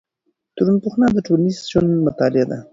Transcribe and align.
ټولنپوهنه 0.55 1.07
د 1.13 1.17
ټولنیز 1.27 1.57
ژوند 1.71 1.91
مطالعه 2.05 2.45
ده. 2.49 2.59